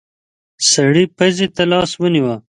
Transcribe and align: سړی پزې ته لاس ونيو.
سړی 0.71 1.05
پزې 1.17 1.47
ته 1.55 1.63
لاس 1.71 1.91
ونيو. 1.99 2.33